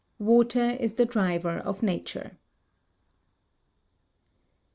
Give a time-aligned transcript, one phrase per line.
[0.17, 2.39] Water is the driver of nature.